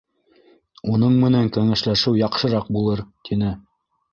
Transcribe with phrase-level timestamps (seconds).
[0.93, 3.53] Уның менән кәңәшләшеү яҡшыраҡ булыр, —тине.